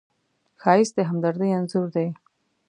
ښایست 0.61 0.93
د 0.97 0.99
همدردۍ 1.09 1.49
انځور 1.57 1.87
دی 1.95 2.07